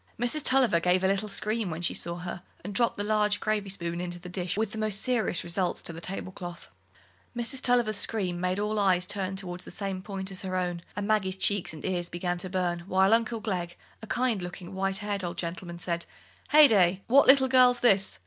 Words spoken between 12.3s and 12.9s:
to burn,